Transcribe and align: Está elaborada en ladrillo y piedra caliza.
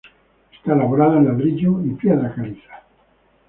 Está 0.51 0.73
elaborada 0.73 1.17
en 1.19 1.25
ladrillo 1.25 1.79
y 1.85 1.91
piedra 1.93 2.33
caliza. 2.33 2.81